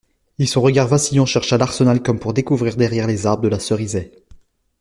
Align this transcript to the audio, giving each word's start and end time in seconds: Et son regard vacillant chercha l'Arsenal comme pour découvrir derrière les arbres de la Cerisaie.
Et 0.39 0.47
son 0.47 0.61
regard 0.61 0.87
vacillant 0.87 1.27
chercha 1.27 1.59
l'Arsenal 1.59 2.01
comme 2.01 2.17
pour 2.17 2.33
découvrir 2.33 2.75
derrière 2.75 3.05
les 3.05 3.27
arbres 3.27 3.43
de 3.43 3.49
la 3.49 3.59
Cerisaie. 3.59 4.11